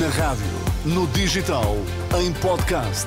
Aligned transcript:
Na 0.00 0.08
rádio, 0.08 0.46
no 0.86 1.06
digital, 1.08 1.76
em 2.18 2.32
podcast. 2.34 3.04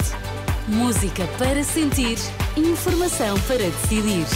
Música 0.68 1.26
para 1.40 1.64
sentir, 1.64 2.20
informação 2.56 3.40
para 3.48 3.58
decidir. 3.58 4.28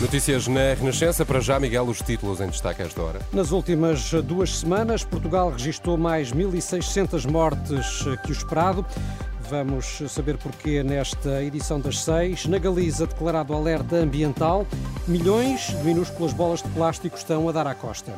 Notícias 0.00 0.46
na 0.46 0.74
Renascença. 0.74 1.26
Para 1.26 1.40
já, 1.40 1.58
Miguel, 1.58 1.86
os 1.86 2.00
títulos 2.02 2.40
em 2.40 2.48
destaque 2.48 2.82
a 2.82 2.86
esta 2.86 3.02
hora. 3.02 3.20
Nas 3.32 3.50
últimas 3.50 4.12
duas 4.22 4.58
semanas, 4.58 5.02
Portugal 5.02 5.50
registrou 5.50 5.98
mais 5.98 6.32
1.600 6.32 7.28
mortes 7.28 8.04
que 8.24 8.30
o 8.30 8.32
esperado. 8.32 8.86
Vamos 9.50 10.00
saber 10.08 10.38
porquê 10.38 10.84
nesta 10.84 11.42
edição 11.42 11.80
das 11.80 11.98
seis. 11.98 12.46
Na 12.46 12.56
Galiza, 12.56 13.04
declarado 13.04 13.52
alerta 13.52 13.96
ambiental, 13.96 14.64
milhões 15.08 15.76
de 15.76 15.82
minúsculas 15.82 16.32
bolas 16.32 16.62
de 16.62 16.68
plástico 16.68 17.16
estão 17.16 17.48
a 17.48 17.52
dar 17.52 17.66
à 17.66 17.74
costa. 17.74 18.12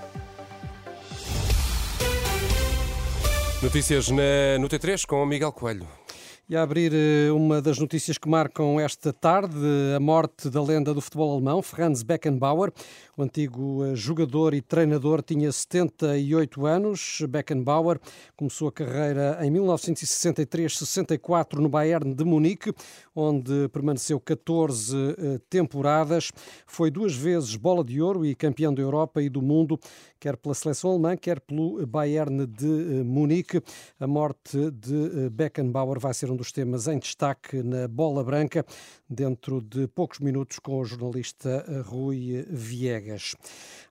Notícias 3.63 4.11
na, 4.11 4.59
no 4.61 4.69
T3 4.69 5.07
com 5.07 5.25
Miguel 5.25 5.53
Coelho. 5.53 6.02
E 6.49 6.57
a 6.57 6.63
abrir 6.63 6.93
eh, 6.93 7.31
uma 7.31 7.63
das 7.63 7.79
notícias 7.79 8.19
que 8.19 8.29
marcam 8.29 8.81
esta 8.81 9.13
tarde, 9.13 9.55
a 9.97 10.01
morte 10.01 10.51
da 10.51 10.61
lenda 10.61 10.93
do 10.93 11.01
futebol 11.01 11.33
alemão, 11.33 11.63
Franz 11.63 12.03
Beckenbauer. 12.03 12.73
O 13.17 13.23
antigo 13.23 13.85
eh, 13.85 13.95
jogador 13.95 14.53
e 14.53 14.61
treinador 14.61 15.23
tinha 15.23 15.53
78 15.53 16.67
anos. 16.67 17.23
Beckenbauer 17.29 18.01
começou 18.37 18.67
a 18.67 18.73
carreira 18.73 19.39
em 19.41 19.53
1963-64 19.53 21.61
no 21.61 21.69
Bayern 21.69 22.13
de 22.13 22.25
Munique, 22.25 22.75
onde 23.15 23.69
permaneceu 23.69 24.19
14 24.19 24.97
eh, 24.97 25.39
temporadas. 25.49 26.33
Foi 26.67 26.91
duas 26.91 27.15
vezes 27.15 27.55
bola 27.55 27.85
de 27.85 28.03
ouro 28.03 28.27
e 28.27 28.35
campeão 28.35 28.75
da 28.75 28.83
Europa 28.83 29.23
e 29.23 29.29
do 29.29 29.41
mundo, 29.41 29.79
quer 30.19 30.37
pela 30.37 30.57
seleção 30.57 30.91
alemã, 30.91 31.17
quer 31.17 31.39
pelo 31.39 31.87
Bayern 31.87 32.47
de 32.47 33.05
Munique. 33.05 33.63
A 34.01 34.09
morte 34.09 34.73
de 34.73 35.31
Beckenbauer 35.31 36.01
vai 36.01 36.13
ser 36.13 36.32
um 36.33 36.37
dos 36.37 36.51
temas 36.51 36.89
em 36.89 36.99
destaque 36.99 37.63
na 37.63 37.87
Bola 37.87 38.25
Branca, 38.25 38.65
dentro 39.09 39.61
de 39.61 39.87
poucos 39.87 40.19
minutos 40.19 40.59
com 40.59 40.81
o 40.81 40.85
jornalista 40.85 41.65
Rui 41.85 42.47
Viegas. 42.49 43.35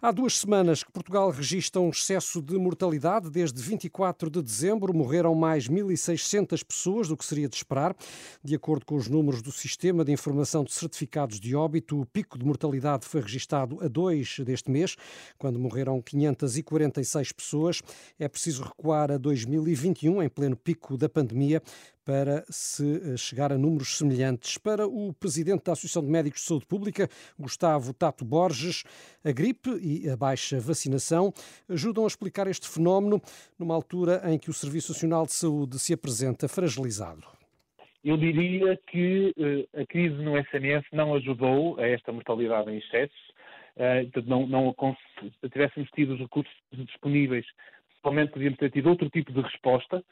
Há 0.02 0.12
duas 0.12 0.40
semanas 0.40 0.84
que 0.84 0.92
Portugal 0.92 1.30
registra 1.30 1.80
um 1.80 1.90
excesso 1.90 2.42
de 2.42 2.58
mortalidade. 2.58 3.30
Desde 3.30 3.62
24 3.62 4.32
de 4.32 4.42
dezembro 4.42 4.92
morreram 4.92 5.36
mais 5.36 5.70
1.600 5.70 6.64
pessoas 6.66 7.08
do 7.08 7.16
que 7.16 7.24
seria 7.24 7.48
de 7.48 7.56
esperar. 7.56 7.96
De 8.44 8.56
acordo 8.56 8.86
com 8.86 8.96
os 8.96 9.08
números 9.08 9.44
do 9.44 9.52
Sistema 9.52 10.04
de 10.04 10.12
Informação 10.12 10.64
de 10.64 10.74
Certificados 10.74 11.40
de 11.40 11.56
Óbito, 11.56 12.02
o 12.02 12.06
pico 12.08 12.40
de 12.40 12.46
mortalidade 12.46 13.06
foi 13.06 13.22
registado 13.22 13.78
a 13.84 13.88
2 13.88 14.40
deste 14.40 14.72
mês, 14.72 14.96
quando 15.38 15.60
morreram 15.60 16.02
546 16.02 17.32
pessoas. 17.32 17.82
É 18.18 18.28
preciso 18.28 18.64
recuar 18.64 19.12
a 19.12 19.18
2021, 19.18 20.24
em 20.24 20.30
pleno 20.30 20.56
pico 20.56 20.98
da 20.98 21.08
pandemia, 21.08 21.62
para 22.06 22.44
se 22.50 22.84
eh, 23.14 23.18
chegar 23.18 23.52
a 23.52 23.58
números 23.58 23.98
semelhantes. 23.98 24.58
Para 24.58 24.88
o 24.88 25.14
presidente 25.14 25.66
da 25.66 25.74
Associação 25.74 26.04
de 26.04 26.10
Médicos 26.10 26.42
de 26.42 26.48
Saúde 26.48 26.66
Pública, 26.66 27.08
Gustavo 27.38 27.94
Tato 27.94 28.26
Borges, 28.26 28.84
a 29.24 29.32
gripe 29.32 29.70
e 29.82 30.10
a 30.10 30.18
baixa 30.18 30.60
vacinação 30.60 31.32
ajudam 31.70 32.04
a 32.04 32.08
explicar 32.08 32.48
este 32.48 32.68
fenómeno 32.68 33.22
numa 33.58 33.76
altura 33.76 34.22
em 34.26 34.38
que 34.38 34.50
o 34.50 34.54
Serviço 34.54 34.92
Nacional 34.92 35.26
de 35.26 35.34
Saúde 35.34 35.80
se 35.80 35.94
apresenta 35.94 36.48
fragilizado. 36.48 37.24
Eu 38.04 38.18
diria 38.18 38.78
que 38.88 39.34
uh, 39.38 39.80
a 39.80 39.86
crise 39.86 40.16
no 40.16 40.36
SNS 40.38 40.86
não 40.92 41.14
ajudou 41.16 41.80
a 41.80 41.88
esta 41.88 42.12
mortalidade 42.12 42.72
em 42.72 42.78
excesso. 42.80 43.14
Uh, 43.78 44.28
não, 44.28 44.48
não, 44.48 44.76
se 45.22 45.50
tivéssemos 45.50 45.90
tido 45.92 46.16
os 46.16 46.20
recursos 46.20 46.54
disponíveis 46.72 47.46
Provavelmente 48.02 48.34
podíamos 48.34 48.58
ter 48.58 48.72
tido 48.72 48.90
outro 48.90 49.10
tipo 49.10 49.32
de 49.32 49.42
resposta, 49.42 50.04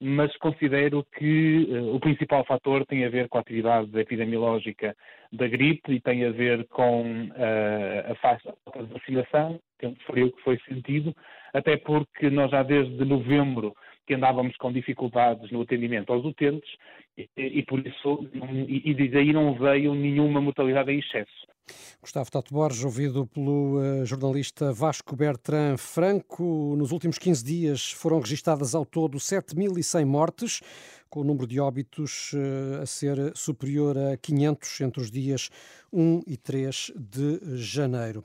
mas 0.00 0.36
considero 0.36 1.04
que 1.16 1.66
uh, 1.70 1.94
o 1.94 2.00
principal 2.00 2.44
fator 2.44 2.84
tem 2.86 3.04
a 3.04 3.08
ver 3.08 3.28
com 3.28 3.38
a 3.38 3.40
atividade 3.40 3.98
epidemiológica 3.98 4.94
da 5.32 5.48
gripe 5.48 5.92
e 5.92 6.00
tem 6.00 6.24
a 6.24 6.30
ver 6.30 6.66
com 6.68 7.24
uh, 7.28 8.12
a 8.12 8.14
falta 8.16 8.54
de 8.84 8.92
vacinação, 8.92 9.58
que 9.78 9.94
foi 10.06 10.24
o 10.24 10.32
que 10.32 10.42
foi 10.42 10.58
sentido, 10.68 11.14
até 11.52 11.76
porque 11.76 12.28
nós 12.28 12.50
já 12.50 12.62
desde 12.62 13.04
novembro 13.04 13.74
que 14.06 14.14
andávamos 14.14 14.56
com 14.56 14.72
dificuldades 14.72 15.50
no 15.50 15.62
atendimento 15.62 16.12
aos 16.12 16.24
utentes 16.24 16.70
e, 17.16 17.28
e 17.36 17.62
por 17.64 17.84
isso, 17.86 18.28
e, 18.68 18.90
e 18.90 19.08
daí 19.08 19.32
não 19.32 19.54
veio 19.54 19.94
nenhuma 19.94 20.40
mortalidade 20.40 20.92
em 20.92 20.98
excesso. 20.98 21.46
Gustavo 22.00 22.30
Tato 22.30 22.52
Borges, 22.52 22.84
ouvido 22.84 23.26
pelo 23.26 23.78
uh, 23.78 24.04
jornalista 24.06 24.72
Vasco 24.72 25.14
Bertrand 25.16 25.76
Franco. 25.76 26.74
Nos 26.76 26.92
últimos 26.92 27.18
15 27.18 27.44
dias 27.44 27.92
foram 27.92 28.20
registadas 28.20 28.74
ao 28.74 28.84
todo 28.84 29.18
7.100 29.18 30.04
mortes, 30.04 30.60
com 31.10 31.20
o 31.20 31.24
número 31.24 31.46
de 31.46 31.58
óbitos 31.60 32.32
uh, 32.32 32.82
a 32.82 32.86
ser 32.86 33.32
superior 33.34 33.96
a 33.96 34.16
500 34.16 34.80
entre 34.82 35.00
os 35.00 35.10
dias 35.10 35.50
1 35.92 36.22
e 36.26 36.36
3 36.36 36.92
de 36.96 37.56
janeiro. 37.56 38.24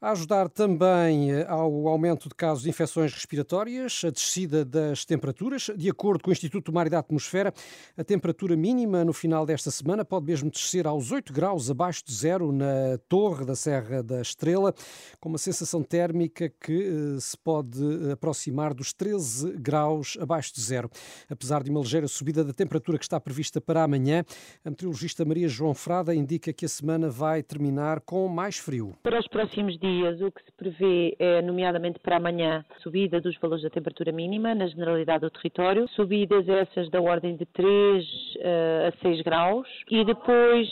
A 0.00 0.10
ajudar 0.10 0.48
também 0.50 1.32
eh, 1.32 1.46
ao 1.48 1.88
aumento 1.88 2.28
de 2.28 2.34
casos 2.34 2.62
de 2.64 2.68
infecções 2.68 3.14
respiratórias, 3.14 4.02
a 4.04 4.10
descida 4.10 4.64
das 4.64 5.06
temperaturas. 5.06 5.70
De 5.74 5.88
acordo 5.88 6.22
com 6.22 6.30
o 6.30 6.32
Instituto 6.32 6.70
do 6.70 6.74
Mar 6.74 6.86
e 6.86 6.90
da 6.90 6.98
Atmosfera, 6.98 7.52
a 7.96 8.04
temperatura 8.04 8.54
mínima 8.56 9.04
no 9.04 9.12
final 9.12 9.46
desta 9.46 9.70
semana 9.70 10.04
pode 10.04 10.26
mesmo 10.26 10.50
descer 10.50 10.86
aos 10.86 11.10
8 11.10 11.32
graus 11.32 11.70
abaixo 11.70 12.04
de 12.04 12.14
zero 12.14 12.52
na 12.52 12.75
torre 13.08 13.44
da 13.44 13.54
Serra 13.54 14.02
da 14.02 14.20
Estrela, 14.20 14.72
com 15.20 15.28
uma 15.28 15.38
sensação 15.38 15.82
térmica 15.82 16.48
que 16.48 17.16
eh, 17.16 17.20
se 17.20 17.36
pode 17.38 17.80
aproximar 18.10 18.74
dos 18.74 18.92
13 18.92 19.56
graus 19.58 20.16
abaixo 20.20 20.54
de 20.54 20.60
zero. 20.60 20.90
Apesar 21.30 21.62
de 21.62 21.70
uma 21.70 21.80
ligeira 21.80 22.08
subida 22.08 22.44
da 22.44 22.52
temperatura 22.52 22.98
que 22.98 23.04
está 23.04 23.20
prevista 23.20 23.60
para 23.60 23.82
amanhã, 23.82 24.24
a 24.64 24.70
meteorologista 24.70 25.24
Maria 25.24 25.48
João 25.48 25.74
Frada 25.74 26.14
indica 26.14 26.52
que 26.52 26.64
a 26.64 26.68
semana 26.68 27.08
vai 27.08 27.42
terminar 27.42 28.00
com 28.00 28.28
mais 28.28 28.58
frio. 28.58 28.94
Para 29.02 29.18
os 29.18 29.28
próximos 29.28 29.78
dias, 29.78 30.20
o 30.20 30.30
que 30.30 30.42
se 30.44 30.52
prevê 30.56 31.16
é, 31.18 31.42
nomeadamente 31.42 31.98
para 32.00 32.16
amanhã, 32.16 32.64
subida 32.82 33.20
dos 33.20 33.36
valores 33.38 33.62
da 33.62 33.70
temperatura 33.70 34.12
mínima 34.12 34.54
na 34.54 34.66
generalidade 34.66 35.20
do 35.20 35.30
território, 35.30 35.88
subidas 35.88 36.48
essas 36.48 36.90
da 36.90 37.00
ordem 37.00 37.36
de 37.36 37.46
3 37.46 37.66
uh, 37.66 38.38
eh, 38.38 38.92
a 38.92 39.02
6 39.02 39.22
graus 39.22 39.68
e 39.90 40.04
depois 40.04 40.68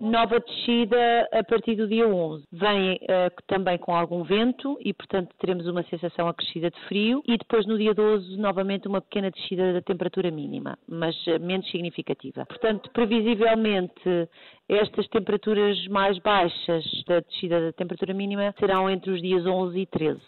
nova 0.00 0.40
descida 0.40 1.28
a 1.32 1.42
partir 1.44 1.76
do 1.76 1.88
dia 1.88 2.06
11. 2.06 2.44
Vem 2.52 2.94
uh, 2.94 3.42
também 3.46 3.78
com 3.78 3.94
algum 3.94 4.22
vento 4.22 4.76
e, 4.80 4.92
portanto, 4.92 5.34
teremos 5.38 5.66
uma 5.66 5.82
sensação 5.84 6.28
acrescida 6.28 6.70
de 6.70 6.80
frio 6.88 7.22
e 7.26 7.36
depois 7.36 7.66
no 7.66 7.78
dia 7.78 7.94
12 7.94 8.36
novamente 8.36 8.88
uma 8.88 9.00
pequena 9.00 9.30
descida 9.30 9.72
da 9.72 9.82
temperatura 9.82 10.30
mínima, 10.30 10.78
mas 10.88 11.14
uh, 11.26 11.40
menos 11.40 11.70
significativa. 11.70 12.46
Portanto, 12.46 12.90
previsivelmente 12.92 14.28
estas 14.68 15.06
temperaturas 15.08 15.86
mais 15.88 16.18
baixas 16.18 16.84
da 17.06 17.20
descida 17.20 17.60
da 17.60 17.72
temperatura 17.72 18.14
mínima 18.14 18.54
serão 18.58 18.88
entre 18.88 19.10
os 19.10 19.20
dias 19.20 19.44
11 19.46 19.78
e 19.78 19.86
13. 19.86 20.20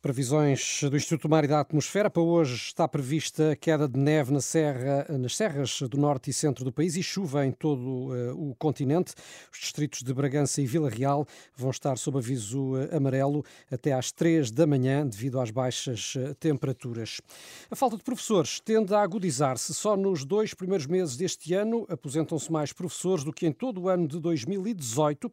Previsões 0.00 0.80
do 0.88 0.96
Instituto 0.96 1.28
Mar 1.28 1.42
e 1.44 1.48
da 1.48 1.58
Atmosfera. 1.58 2.08
Para 2.08 2.22
hoje 2.22 2.54
está 2.54 2.86
prevista 2.86 3.56
queda 3.56 3.88
de 3.88 3.98
neve 3.98 4.32
na 4.32 4.40
serra, 4.40 5.04
nas 5.18 5.36
serras 5.36 5.82
do 5.82 5.98
norte 5.98 6.30
e 6.30 6.32
centro 6.32 6.64
do 6.64 6.72
país 6.72 6.94
e 6.94 7.02
chuva 7.02 7.44
em 7.44 7.50
todo 7.50 7.80
uh, 7.80 8.50
o 8.50 8.54
continente. 8.54 9.12
Os 9.52 9.58
distritos 9.58 10.02
de 10.02 10.14
Bragança 10.14 10.62
e 10.62 10.66
Vila 10.66 10.88
Real 10.88 11.26
vão 11.56 11.70
estar 11.70 11.98
sob 11.98 12.18
aviso 12.18 12.76
uh, 12.76 12.96
amarelo 12.96 13.44
até 13.72 13.92
às 13.92 14.12
três 14.12 14.52
da 14.52 14.68
manhã 14.68 15.04
devido 15.04 15.40
às 15.40 15.50
baixas 15.50 16.14
uh, 16.14 16.32
temperaturas. 16.36 17.20
A 17.68 17.74
falta 17.74 17.96
de 17.96 18.04
professores 18.04 18.60
tende 18.60 18.94
a 18.94 19.02
agudizar-se. 19.02 19.74
Só 19.74 19.96
nos 19.96 20.24
dois 20.24 20.54
primeiros 20.54 20.86
meses 20.86 21.16
deste 21.16 21.54
ano 21.54 21.84
aposentam-se 21.88 22.52
mais 22.52 22.72
professores 22.72 23.24
do 23.24 23.32
que 23.32 23.48
em 23.48 23.52
todo 23.52 23.80
o 23.82 23.88
ano 23.88 24.06
de 24.06 24.20
2018. 24.20 25.28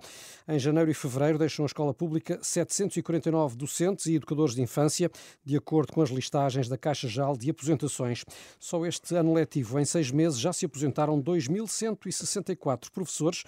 Em 0.48 0.58
janeiro 0.58 0.90
e 0.90 0.94
fevereiro 0.96 1.38
deixam 1.38 1.64
a 1.66 1.68
escola 1.68 1.94
pública 1.94 2.40
749 2.42 3.56
docentes 3.56 4.08
e 4.08 4.16
educadores 4.16 4.55
de 4.56 4.62
infância, 4.62 5.12
de 5.44 5.56
acordo 5.56 5.94
com 5.94 6.02
as 6.02 6.10
listagens 6.10 6.68
da 6.68 6.78
Caixa 6.78 7.08
Geral 7.08 7.38
de 7.38 7.50
Aposentações. 7.50 8.24
Só 8.60 8.86
este 8.86 9.16
ano 9.16 9.34
letivo, 9.34 9.80
em 9.80 9.86
seis 9.86 10.12
meses, 10.12 10.40
já 10.40 10.52
se 10.52 10.66
aposentaram 10.66 11.22
2.164 11.22 12.90
professores, 12.92 13.44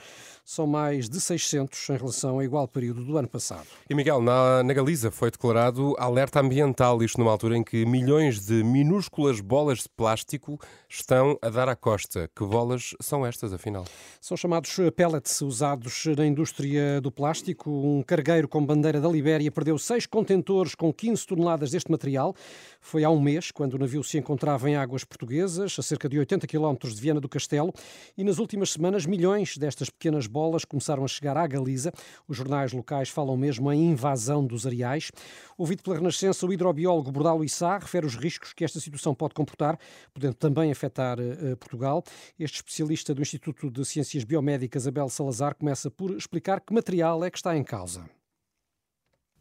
são 0.46 0.68
mais 0.68 1.10
de 1.10 1.20
600 1.20 1.90
em 1.90 1.98
relação 1.98 2.36
ao 2.36 2.44
igual 2.44 2.68
período 2.68 3.04
do 3.04 3.18
ano 3.18 3.28
passado. 3.28 3.68
E 3.90 3.96
Miguel, 3.96 4.22
na, 4.22 4.64
na 4.64 4.74
Galiza 4.74 5.10
foi 5.12 5.32
declarado 5.32 5.96
alerta 5.98 6.40
ambiental, 6.40 7.02
isto 7.02 7.20
numa 7.20 7.32
altura 7.32 7.58
em 7.58 7.64
que 7.64 7.86
milhões 7.86 8.46
de 8.46 8.64
minúsculas 8.64 9.40
bolas 9.40 9.80
de 9.80 9.90
plástico 9.90 10.60
estão 10.90 11.38
a 11.42 11.50
dar 11.50 11.70
à 11.70 11.76
costa. 11.76 12.30
Que 12.36 12.46
bolas 12.46 12.94
são 13.02 13.26
estas, 13.26 13.54
afinal? 13.54 13.86
São 14.22 14.36
chamados 14.36 14.76
pellets 14.96 15.42
usados 15.42 16.06
na 16.18 16.26
indústria 16.26 17.00
do 17.02 17.12
plástico. 17.12 17.70
Um 17.70 18.04
cargueiro 18.04 18.48
com 18.48 18.66
bandeira 18.66 19.00
da 19.00 19.08
Libéria 19.08 19.52
perdeu 19.52 19.78
seis 19.78 20.06
contentores 20.06 20.76
com 20.76 20.92
15 20.98 21.26
toneladas 21.28 21.72
deste 21.72 21.92
material. 21.92 22.36
Foi 22.82 23.04
há 23.04 23.10
um 23.10 23.22
mês, 23.22 23.52
quando 23.52 23.76
o 23.76 23.78
navio 23.78 24.04
se 24.04 24.18
encontrava 24.18 24.70
em 24.70 24.76
águas 24.76 25.04
portuguesas, 25.04 25.78
a 25.78 25.84
cerca 25.84 26.10
de 26.10 26.18
80 26.18 26.48
quilómetros 26.48 26.96
de 26.96 27.02
Viana 27.02 27.22
do 27.22 27.30
Castelo, 27.30 27.72
e 28.18 28.24
nas 28.24 28.40
últimas 28.40 28.72
semanas 28.72 29.06
milhões 29.06 29.58
destas 29.58 29.90
pequenas 29.90 30.26
bolas 30.26 30.66
começaram 30.66 31.06
a 31.06 31.08
chegar 31.08 31.38
à 31.38 31.46
Galiza. 31.46 31.94
Os 32.28 32.36
jornais 32.36 32.74
locais 32.74 33.10
falam 33.10 33.38
mesmo 33.38 33.72
em 33.72 33.92
invasão 33.92 34.46
dos 34.46 34.66
areais. 34.66 35.12
Ouvido 35.58 35.84
pela 35.84 35.98
Renascença, 35.98 36.46
o 36.46 36.52
hidrobiólogo 36.52 37.12
Bordalo 37.12 37.44
Issá 37.44 37.78
refere 37.78 38.06
os 38.06 38.16
riscos 38.16 38.54
que 38.54 38.64
esta 38.64 38.80
situação 38.80 39.14
pode 39.14 39.34
comportar, 39.34 39.78
podendo 40.14 40.36
também 40.36 40.72
afetar 40.72 41.20
uh, 41.20 41.56
Portugal. 41.58 42.04
Este 42.40 42.56
especialista 42.56 43.14
do 43.14 43.22
Instituto 43.22 43.70
de 43.70 43.86
Ciências 43.86 44.24
Biomédicas, 44.24 44.88
Abel 44.88 45.10
Salazar, 45.10 45.56
começa 45.56 45.92
por 45.92 46.12
explicar 46.16 46.62
que 46.62 46.74
material 46.74 47.24
é 47.24 47.30
que 47.30 47.38
está 47.38 47.56
em 47.56 47.64
causa. 47.64 48.17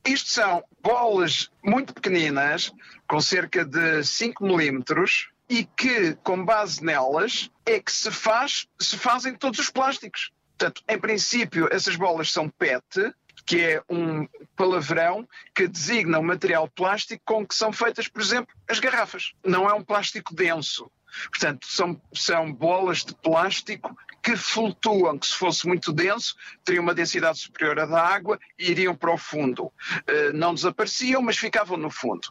Isto 0.06 0.30
são 0.30 0.64
bolas 0.80 1.50
muito 1.64 1.92
pequeninas, 1.92 2.72
com 3.08 3.20
cerca 3.20 3.64
de 3.64 4.04
5 4.04 4.44
milímetros, 4.44 5.30
e 5.48 5.64
que, 5.64 6.14
com 6.22 6.44
base 6.44 6.84
nelas, 6.84 7.50
é 7.64 7.80
que 7.80 7.90
se, 7.90 8.10
faz, 8.10 8.68
se 8.80 8.96
fazem 8.96 9.34
todos 9.34 9.58
os 9.58 9.68
plásticos. 9.70 10.30
Portanto, 10.56 10.82
em 10.88 10.98
princípio, 10.98 11.68
essas 11.72 11.96
bolas 11.96 12.30
são 12.30 12.48
PET, 12.48 13.12
que 13.44 13.60
é 13.60 13.82
um 13.88 14.26
palavrão 14.56 15.28
que 15.54 15.68
designa 15.68 16.18
o 16.18 16.24
material 16.24 16.68
plástico 16.68 17.22
com 17.24 17.46
que 17.46 17.54
são 17.54 17.72
feitas, 17.72 18.08
por 18.08 18.22
exemplo, 18.22 18.54
as 18.68 18.78
garrafas. 18.78 19.32
Não 19.44 19.68
é 19.68 19.74
um 19.74 19.82
plástico 19.82 20.34
denso. 20.34 20.90
Portanto, 21.30 21.66
são, 21.66 22.00
são 22.12 22.52
bolas 22.52 23.04
de 23.04 23.14
plástico 23.14 23.96
que 24.26 24.36
flutuam, 24.36 25.16
que 25.16 25.26
se 25.28 25.36
fosse 25.36 25.68
muito 25.68 25.92
denso, 25.92 26.34
teriam 26.64 26.82
uma 26.82 26.92
densidade 26.92 27.38
superior 27.38 27.78
à 27.78 27.86
da 27.86 28.02
água 28.02 28.40
e 28.58 28.72
iriam 28.72 28.92
para 28.92 29.14
o 29.14 29.16
fundo. 29.16 29.66
Uh, 29.66 30.32
não 30.34 30.52
desapareciam, 30.52 31.22
mas 31.22 31.38
ficavam 31.38 31.76
no 31.76 31.88
fundo. 31.88 32.28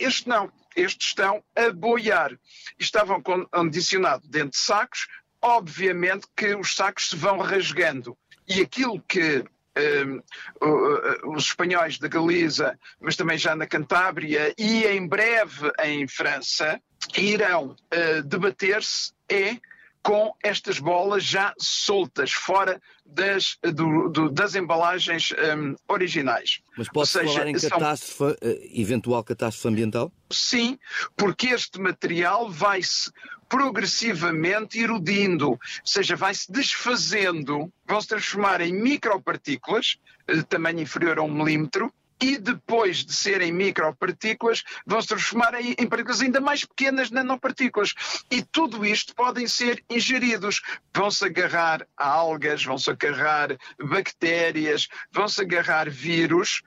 Este 0.00 0.26
não, 0.26 0.50
estes 0.74 1.08
estão 1.08 1.44
a 1.54 1.70
boiar. 1.70 2.32
Estavam 2.78 3.22
condicionados 3.22 4.26
dentro 4.30 4.52
de 4.52 4.56
sacos, 4.56 5.06
obviamente 5.42 6.26
que 6.34 6.54
os 6.54 6.74
sacos 6.74 7.10
se 7.10 7.16
vão 7.16 7.36
rasgando. 7.36 8.16
E 8.48 8.62
aquilo 8.62 8.98
que 9.02 9.44
um, 9.76 11.32
os 11.34 11.48
espanhóis 11.48 11.98
da 11.98 12.08
Galiza, 12.08 12.78
mas 12.98 13.14
também 13.14 13.36
já 13.36 13.54
na 13.54 13.66
Cantábria 13.66 14.54
e 14.56 14.86
em 14.86 15.06
breve 15.06 15.70
em 15.82 16.08
França, 16.08 16.80
irão 17.14 17.76
uh, 17.92 18.22
debater-se 18.22 19.12
é 19.28 19.58
com 20.04 20.34
estas 20.42 20.78
bolas 20.78 21.24
já 21.24 21.54
soltas, 21.58 22.30
fora 22.30 22.80
das, 23.06 23.56
do, 23.62 24.10
do, 24.10 24.30
das 24.30 24.54
embalagens 24.54 25.32
um, 25.56 25.74
originais. 25.88 26.60
Mas 26.76 26.90
pode-se 26.90 27.24
falar 27.24 27.48
em 27.48 27.54
catástrofe, 27.54 28.38
são... 28.38 28.50
Eh, 28.50 28.80
eventual 28.80 29.24
catástrofe 29.24 29.68
ambiental? 29.68 30.12
Sim, 30.30 30.78
porque 31.16 31.48
este 31.48 31.80
material 31.80 32.50
vai-se 32.50 33.10
progressivamente 33.48 34.78
erudindo, 34.78 35.52
ou 35.52 35.58
seja, 35.82 36.14
vai-se 36.16 36.52
desfazendo, 36.52 37.72
vão 37.88 38.00
se 38.00 38.08
transformar 38.08 38.60
em 38.60 38.74
micropartículas, 38.74 39.96
de 40.28 40.42
tamanho 40.42 40.80
inferior 40.80 41.18
a 41.18 41.22
um 41.22 41.32
milímetro, 41.32 41.90
e 42.20 42.38
depois 42.38 43.04
de 43.04 43.12
serem 43.12 43.52
micropartículas, 43.52 44.62
vão 44.86 45.00
se 45.00 45.08
transformar 45.08 45.54
em, 45.60 45.74
em 45.78 45.86
partículas 45.86 46.20
ainda 46.20 46.40
mais 46.40 46.64
pequenas 46.64 47.10
nanopartículas. 47.10 47.94
E 48.30 48.42
tudo 48.42 48.84
isto 48.84 49.14
podem 49.14 49.46
ser 49.46 49.84
ingeridos. 49.90 50.62
Vão-se 50.94 51.24
agarrar 51.24 51.86
a 51.96 52.06
algas, 52.06 52.64
vão-se 52.64 52.90
agarrar 52.90 53.56
bactérias, 53.78 54.88
vão-se 55.12 55.40
agarrar 55.40 55.90
vírus 55.90 56.62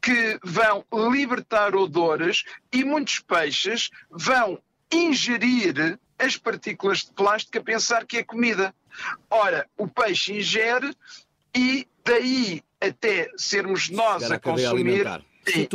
que 0.00 0.38
vão 0.42 0.84
libertar 1.10 1.74
odores 1.74 2.44
e 2.72 2.84
muitos 2.84 3.20
peixes 3.20 3.90
vão 4.10 4.60
ingerir 4.92 5.98
as 6.18 6.36
partículas 6.36 7.00
de 7.04 7.12
plástico 7.12 7.58
a 7.58 7.62
pensar 7.62 8.06
que 8.06 8.18
é 8.18 8.24
comida. 8.24 8.74
Ora, 9.28 9.66
o 9.76 9.88
peixe 9.88 10.34
ingere 10.34 10.94
e 11.54 11.86
daí 12.04 12.62
até 12.88 13.30
sermos 13.36 13.90
nós 13.90 14.30
a, 14.30 14.34
a 14.34 14.38
consumir 14.38 15.06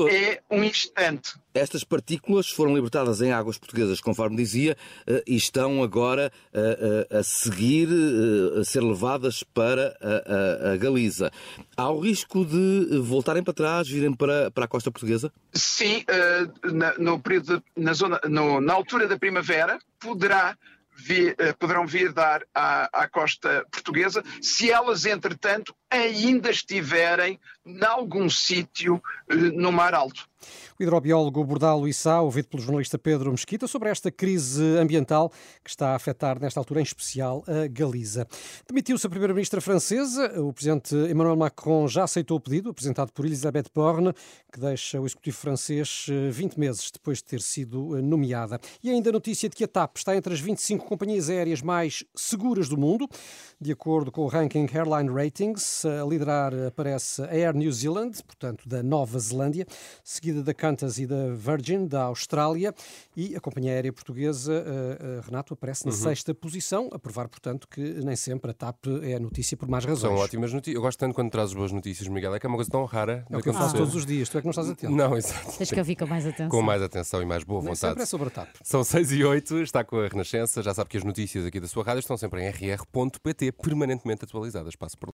é 0.09 0.41
um 0.49 0.63
instante. 0.63 1.33
Estas 1.53 1.83
partículas 1.83 2.49
foram 2.49 2.73
libertadas 2.73 3.21
em 3.21 3.31
águas 3.31 3.57
portuguesas, 3.57 3.99
conforme 3.99 4.35
dizia, 4.35 4.77
eh, 5.05 5.23
e 5.27 5.35
estão 5.35 5.83
agora 5.83 6.31
a, 6.53 7.15
a, 7.15 7.19
a 7.19 7.23
seguir, 7.23 7.87
eh, 7.89 8.59
a 8.59 8.63
ser 8.63 8.81
levadas 8.81 9.43
para 9.43 9.95
a, 10.01 10.71
a, 10.71 10.77
Galiza. 10.77 11.31
Há 11.75 11.89
o 11.89 11.99
risco 11.99 12.45
de 12.45 12.99
voltarem 12.99 13.43
para 13.43 13.53
trás, 13.53 13.87
virem 13.87 14.13
para, 14.13 14.49
para 14.51 14.65
a 14.65 14.67
costa 14.67 14.91
portuguesa? 14.91 15.31
Sim, 15.53 16.03
eh, 16.07 16.47
na, 16.71 16.97
no 16.97 17.19
período, 17.19 17.61
na, 17.75 17.93
zona, 17.93 18.19
no, 18.27 18.61
na 18.61 18.73
altura 18.73 19.07
da 19.07 19.17
primavera, 19.17 19.79
poderá 19.99 20.57
vir, 20.99 21.35
poderão 21.57 21.87
vir 21.87 22.13
dar 22.13 22.45
à, 22.53 23.03
à 23.03 23.07
costa 23.07 23.65
portuguesa, 23.71 24.23
se 24.41 24.71
elas, 24.71 25.05
entretanto, 25.05 25.75
ainda 25.89 26.51
estiverem 26.51 27.39
em 27.65 27.83
algum 27.83 28.29
sítio 28.29 29.01
no 29.27 29.71
Mar 29.71 29.93
Alto. 29.93 30.28
O 30.79 30.83
hidrobiólogo 30.83 31.43
Bordalo 31.43 31.87
Issá, 31.87 32.21
ouvido 32.21 32.47
pelo 32.47 32.63
jornalista 32.63 32.97
Pedro 32.97 33.31
Mesquita, 33.31 33.67
sobre 33.67 33.89
esta 33.89 34.11
crise 34.11 34.63
ambiental 34.77 35.31
que 35.63 35.69
está 35.69 35.89
a 35.89 35.95
afetar, 35.95 36.39
nesta 36.39 36.59
altura 36.59 36.79
em 36.79 36.83
especial, 36.83 37.43
a 37.47 37.67
Galiza. 37.67 38.27
Demitiu-se 38.67 39.05
a 39.05 39.09
primeira-ministra 39.09 39.59
francesa. 39.61 40.39
O 40.39 40.53
presidente 40.53 40.95
Emmanuel 40.95 41.35
Macron 41.35 41.87
já 41.87 42.03
aceitou 42.03 42.37
o 42.37 42.39
pedido, 42.39 42.69
apresentado 42.69 43.11
por 43.11 43.25
Elisabeth 43.25 43.65
Borne, 43.73 44.13
que 44.51 44.59
deixa 44.59 44.99
o 44.99 45.05
executivo 45.05 45.37
francês 45.37 46.05
20 46.31 46.53
eh, 46.53 46.59
meses 46.59 46.91
depois 46.91 47.19
de 47.19 47.25
ter 47.25 47.41
sido 47.41 47.97
eh, 47.97 48.01
nomeada. 48.01 48.59
E 48.83 48.89
ainda 48.89 49.09
a 49.09 49.13
notícia 49.13 49.49
de 49.49 49.55
que 49.55 49.63
a 49.63 49.67
TAP 49.67 49.97
está 49.97 50.15
entre 50.15 50.33
as 50.33 50.39
25 50.39 50.85
companhias 50.85 51.29
aéreas 51.29 51.61
mais 51.61 52.03
seguras 52.15 52.69
do 52.69 52.77
mundo. 52.77 53.07
De 53.59 53.71
acordo 53.71 54.11
com 54.11 54.21
o 54.21 54.27
ranking 54.27 54.67
Airline 54.73 55.09
Ratings, 55.09 55.85
a 55.85 56.05
liderar 56.05 56.53
aparece 56.67 57.21
a 57.23 57.35
Air 57.35 57.55
New 57.55 57.71
Zealand, 57.71 58.23
portanto 58.23 58.67
da 58.67 58.81
Nova 58.81 59.19
Zelândia, 59.19 59.65
seguida 60.03 60.28
da 60.33 60.53
Qantas 60.53 60.97
e 60.97 61.05
da 61.05 61.29
Virgin, 61.33 61.87
da 61.87 62.03
Austrália, 62.03 62.73
e 63.15 63.35
a 63.35 63.39
companhia 63.39 63.71
aérea 63.71 63.91
portuguesa, 63.91 64.53
uh, 64.53 65.19
uh, 65.19 65.21
Renato, 65.25 65.53
aparece 65.53 65.85
na 65.85 65.91
uhum. 65.91 65.97
sexta 65.97 66.33
posição, 66.33 66.89
a 66.91 66.99
provar, 66.99 67.27
portanto, 67.27 67.67
que 67.67 67.81
nem 67.81 68.15
sempre 68.15 68.51
a 68.51 68.53
TAP 68.53 68.87
é 69.03 69.15
a 69.15 69.19
notícia 69.19 69.55
por 69.55 69.67
mais 69.67 69.85
razões. 69.85 70.13
São 70.13 70.15
ótimas 70.15 70.53
notícias. 70.53 70.75
Eu 70.75 70.81
gosto 70.81 70.99
tanto 70.99 71.13
quando 71.13 71.31
trazes 71.31 71.53
boas 71.53 71.71
notícias, 71.71 72.07
Miguel, 72.07 72.35
é 72.35 72.39
que 72.39 72.45
é 72.45 72.49
uma 72.49 72.57
coisa 72.57 72.69
tão 72.69 72.83
rara. 72.85 73.25
É 73.29 73.37
o 73.37 73.41
que 73.41 73.49
eu 73.49 73.53
faço 73.53 73.75
todos 73.75 73.95
os 73.95 74.05
dias, 74.05 74.29
tu 74.29 74.37
é 74.37 74.41
que 74.41 74.47
não 74.47 74.51
estás 74.51 74.69
atento. 74.69 74.93
Não, 74.93 75.15
exato. 75.15 75.57
Tens 75.57 75.69
que 75.69 75.79
ouvir 75.79 75.95
com 75.95 76.05
mais 76.05 76.25
atenção. 76.25 76.49
Com 76.49 76.61
mais 76.61 76.81
atenção 76.81 77.21
e 77.21 77.25
mais 77.25 77.43
boa 77.43 77.61
nem 77.61 77.73
vontade. 77.73 77.91
sempre 77.91 78.03
é 78.03 78.05
sobre 78.05 78.27
a 78.27 78.31
TAP. 78.31 78.49
São 78.63 78.83
seis 78.83 79.11
e 79.11 79.23
oito, 79.23 79.57
está 79.61 79.83
com 79.83 79.97
a 79.97 80.07
Renascença, 80.07 80.61
já 80.61 80.73
sabe 80.73 80.89
que 80.89 80.97
as 80.97 81.03
notícias 81.03 81.45
aqui 81.45 81.59
da 81.59 81.67
sua 81.67 81.83
rádio 81.83 81.99
estão 81.99 82.17
sempre 82.17 82.41
em 82.41 82.49
rr.pt, 82.49 83.51
permanentemente 83.53 84.25
atualizadas. 84.25 84.75
Passo 84.75 84.97
por 84.97 85.07